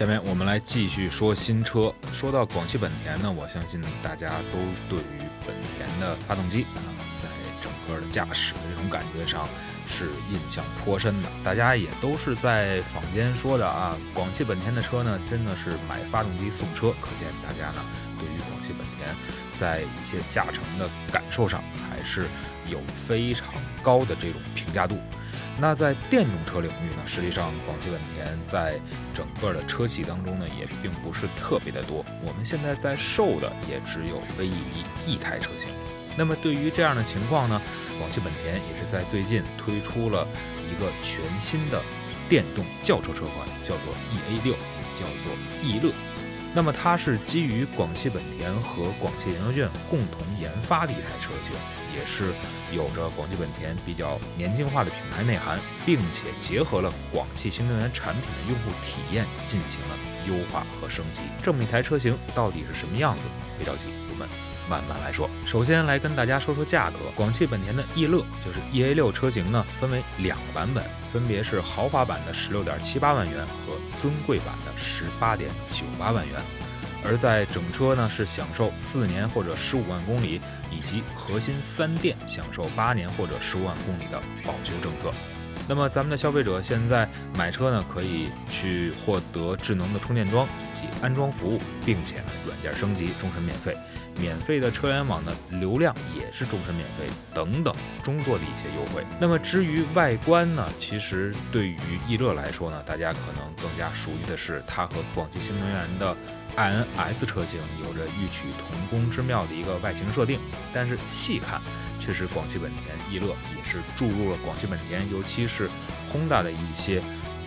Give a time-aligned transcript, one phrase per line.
[0.00, 1.92] 下面我们来继续说新车。
[2.10, 4.56] 说到广汽本田呢，我相信大家都
[4.88, 6.80] 对于本田的发动机啊，
[7.22, 7.28] 在
[7.60, 9.46] 整个的驾驶的这种感觉上
[9.86, 11.28] 是印象颇深的。
[11.44, 16.94] 大家也都是在坊间说着啊，广汽本田的车呢，真的是买发动机送车。
[16.98, 17.84] 可见大家呢，
[18.18, 19.14] 对于广汽本田
[19.58, 22.26] 在一些驾乘的感受上，还是
[22.66, 24.98] 有非常高的这种评价度。
[25.60, 28.80] 那在电动车领域呢，实际上广汽本田在
[29.12, 32.02] 整个的车系当中呢，也并不是特别的多。
[32.24, 34.50] 我们现在在售的也只有 VE
[35.06, 35.68] 一台车型。
[36.16, 37.60] 那么对于这样的情况呢，
[37.98, 40.26] 广汽本田也是在最近推出了
[40.66, 41.80] 一个全新的
[42.26, 44.54] 电动轿车车款，叫做 EA 六，
[44.94, 45.92] 叫做逸乐。
[46.52, 51.54] 那么它是基于广汽本田和广汽研究院共同研发的一台车型，
[51.94, 52.32] 也是
[52.74, 61.22] 有着广汽本田比较年轻化的品牌内涵，并且结合了广汽新能源产品的用户体验进行了优化和升级。
[61.40, 63.22] 这么一台车型到底是什么样子？
[63.56, 64.28] 别着急，我们
[64.68, 65.28] 慢慢来说。
[65.46, 76.40] 首先来跟大家说说价格，广汽本田的 E 乐就是 EA 六车型呢，分为两个版本，分别是豪华版的十六点七八万元和尊贵版的十八点九八万元。
[77.02, 80.38] 而在整车呢是享受四年或者十五万公里，
[80.70, 85.10] 以及核心三电享受八年或者十五万公里的保修政策。
[85.68, 93.76] 那么咱们的消费者现在买车呢，可以去获得智能的充电桩以及安装服务，并且呢软件升级终身免费，
[94.18, 97.72] 免费的车联网的流量也是终身免费等等
[98.02, 99.04] 众多的一些优惠。
[99.20, 101.76] 那么至于外观呢，其实对于
[102.08, 106.16] 逸乐来说呢，大家可能更加熟悉的是它和广汽新能源的
[106.56, 110.40] iNS 车型有着异曲同工之妙的一个外形设定，
[110.74, 111.60] 但是细看。
[112.00, 115.68] 确实，广汽本田逸乐也是注入了广汽本田，尤其是
[116.10, 117.00] Honda 的一些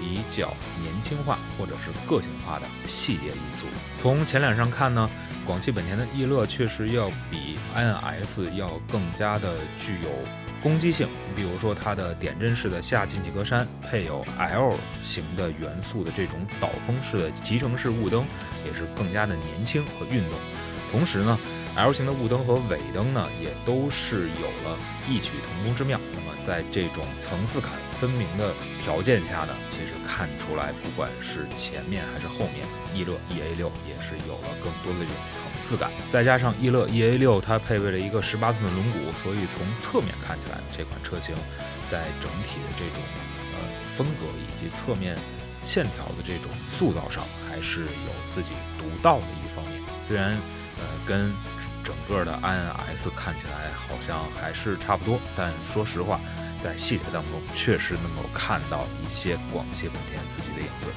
[0.00, 3.66] 比较年轻化或者是个性化的细节因素。
[4.00, 5.08] 从前脸上看呢，
[5.46, 10.08] 广汽本田的逸乐确实要比 iNS 要更加的具有
[10.62, 11.06] 攻击性。
[11.36, 18.24] 比如说它的点阵式的下进气格栅，配有 L 型的元素的这种导风式的集成式雾灯，
[18.66, 20.38] 也是更加的年轻和运动。
[20.90, 21.38] 同时呢。
[21.78, 24.76] L 型的雾灯和尾灯呢，也都是有了
[25.08, 25.98] 异曲同工之妙。
[26.12, 28.52] 那么在这种层次感分明的
[28.82, 35.92] 条件下呢，其实看出来，不管是前面还是后面，逸乐 EA 六也是有了更多的这种层次感。
[36.10, 41.32] 再加上逸乐 EA 六它配备了一个十八寸的轮毂，所以从侧面看起来，这款车型
[41.88, 43.00] 在整体的这种
[43.54, 43.58] 呃
[43.94, 45.16] 风格以及侧面
[45.64, 49.80] 线条的这种塑造上，还是有自己独到的一方面。
[50.06, 50.32] 虽然
[50.78, 51.32] 呃跟
[51.88, 56.20] 整个的 iNS 看起来好像还是差不多，但说实话，
[56.62, 60.92] 在细节当中确实能够看到一些广汽本田自己的影子。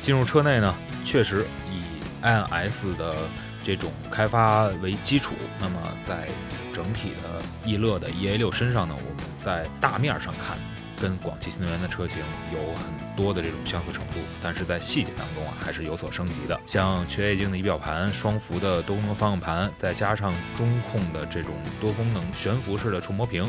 [0.00, 1.82] 进入车内呢，确实以
[2.24, 3.14] iNS 的
[3.62, 6.26] 这种开发为基础，那么在
[6.72, 10.56] 整体的逸乐的 EA6 身上呢，我们在大面上看。
[11.00, 16.58] 跟广汽新能源的车型有很多的这种相似程度，但是在细节当中啊，还是有所升级的。
[16.66, 23.44] 像全液晶的仪表盘、双幅的多功能方向盘，再加上中控的这种多功能悬浮式的触摸屏，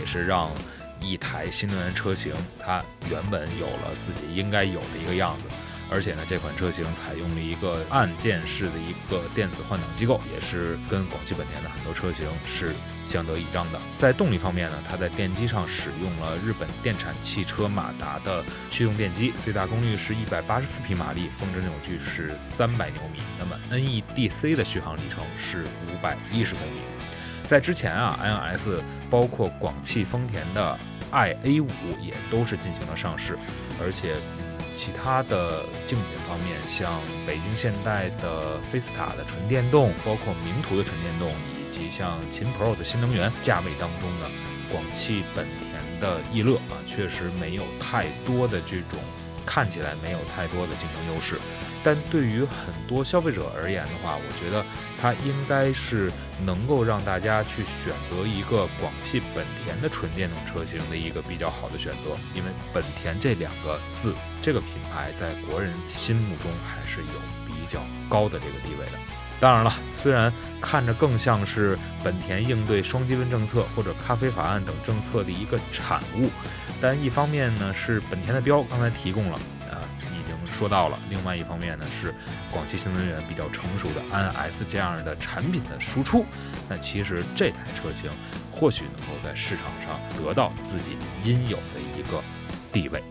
[0.00, 0.50] 也是让
[1.00, 5.44] 一台新能源车型它原本有了自己应该有的一个样子。
[5.88, 12.74] 而且呢，这款车型采用了一个按键式的一个电子换挡机构，也是跟广汽本田的很多车型是
[13.04, 13.80] 相得益彰的。
[13.96, 23.20] 在动力方面呢，它在电机上使用了日本电产汽车马达的驱动电机，最大功率是一百八十四匹马力，峰值扭矩是三百牛米。
[23.38, 26.80] 那么 NEDC 的续航里程是五百一十公里。
[27.46, 30.76] 在之前啊，iNS 包括广汽丰田的
[31.12, 31.68] iA 五
[32.02, 33.38] 也都是进行了上市，
[33.80, 34.16] 而且。
[34.76, 44.30] 其他的竞品方面，像北京现代的菲斯塔的纯电动，包括名图的纯电动，以及像秦 Pro 的新能源，价位当中呢，
[44.70, 49.00] 广汽本田的逸乐啊，确实没有太多的这种
[49.46, 51.40] 看起来没有太多的竞争优势。
[51.84, 54.64] 但对于很多消费者而言的话，我觉得
[55.00, 56.10] 它应该是
[56.44, 68.98] 能够让大家去选择一个广汽本田的纯电动车型的一个比较好的选择，因为本田这两个字，这个品牌在国人心目中还是有比较高的这个地位的。
[69.38, 70.32] 当然了，虽然
[70.62, 76.30] 看着更像是本田应对双积分政策或者咖啡法案等政策的一个产物，
[76.80, 79.38] 但一方面呢是本田的标刚才提供了。
[80.56, 82.14] 说到了，另外一方面呢是
[82.50, 86.24] 广汽新能源比较成熟的安 S 这样的产品的输出，
[86.66, 88.10] 那其实这台车型
[88.50, 92.22] 或许能够在市场上得到自己应有的一个
[92.72, 93.04] 地位。